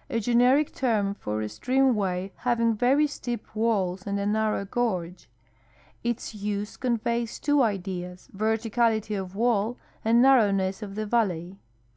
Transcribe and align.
—A 0.10 0.18
generic 0.18 0.74
term 0.74 1.14
for 1.14 1.40
a 1.40 1.44
streamway 1.46 2.32
having 2.38 2.74
very 2.74 3.06
steep 3.06 3.54
walls 3.54 4.04
and 4.04 4.18
a 4.18 4.26
narrow 4.26 4.64
gorge. 4.64 5.28
Its 6.02 6.34
use 6.34 6.76
conveys 6.76 7.38
two 7.38 7.62
ideas, 7.62 8.28
verticality 8.36 9.14
of 9.16 9.36
wall 9.36 9.78
and 10.04 10.20
nar 10.20 10.38
rowness 10.38 10.82
of 10.82 10.96
the 10.96 11.06
valley. 11.06 11.60